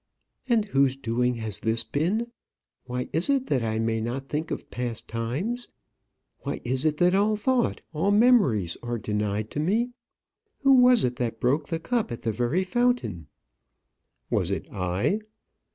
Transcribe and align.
"And 0.49 0.65
whose 0.65 0.97
doing 0.97 1.35
has 1.35 1.59
this 1.59 1.83
been? 1.83 2.31
Why 2.85 3.07
is 3.13 3.29
it 3.29 3.45
that 3.49 3.61
I 3.63 3.77
may 3.77 4.01
not 4.01 4.29
think 4.29 4.49
of 4.49 4.71
past 4.71 5.07
times? 5.07 5.67
Why 6.39 6.59
is 6.63 6.85
it 6.85 6.97
that 6.97 7.13
all 7.13 7.35
thought, 7.35 7.81
all 7.93 8.09
memories 8.09 8.75
are 8.81 8.97
denied 8.97 9.51
to 9.51 9.59
me? 9.59 9.91
Who 10.63 10.73
was 10.79 11.03
it 11.03 11.17
that 11.17 11.39
broke 11.39 11.67
the 11.67 11.77
cup 11.79 12.11
at 12.11 12.23
the 12.23 12.31
very 12.31 12.63
fountain?" 12.63 13.27
"Was 14.31 14.49
it 14.49 14.67
I?" 14.73 15.19